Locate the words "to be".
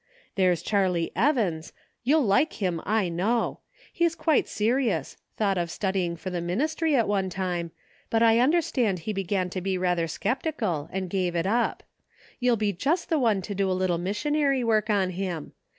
9.51-9.77